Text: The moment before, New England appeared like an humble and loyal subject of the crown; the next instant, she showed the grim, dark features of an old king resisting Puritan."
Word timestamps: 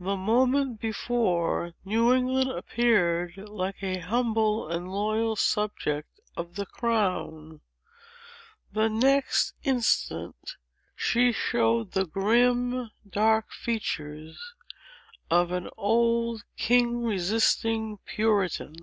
The 0.00 0.16
moment 0.16 0.80
before, 0.80 1.74
New 1.84 2.14
England 2.14 2.48
appeared 2.48 3.36
like 3.36 3.82
an 3.82 4.00
humble 4.00 4.66
and 4.70 4.90
loyal 4.90 5.36
subject 5.36 6.08
of 6.38 6.54
the 6.54 6.64
crown; 6.64 7.60
the 8.72 8.88
next 8.88 9.52
instant, 9.62 10.56
she 10.96 11.32
showed 11.32 11.92
the 11.92 12.06
grim, 12.06 12.90
dark 13.06 13.52
features 13.52 14.54
of 15.30 15.52
an 15.52 15.68
old 15.76 16.44
king 16.56 17.04
resisting 17.04 17.98
Puritan." 18.06 18.74